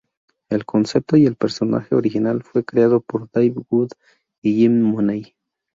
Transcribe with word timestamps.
El 0.49 0.65
concepto, 0.65 1.15
y 1.15 1.27
el 1.27 1.35
personaje 1.35 1.93
original, 1.93 2.41
fue 2.41 2.65
creado 2.65 3.01
por 3.01 3.29
Dave 3.29 3.53
Wood 3.69 3.91
y 4.41 4.55
Jim 4.55 4.81
Mooney. 4.81 5.35